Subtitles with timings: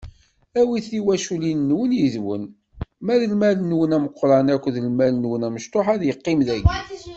[0.59, 2.43] Awit tiwaculin-nwen yid-wen,
[3.05, 6.69] ma d lmal-nwen ameqran akked lmal-nwen amecṭuḥ ad iqqim dagi.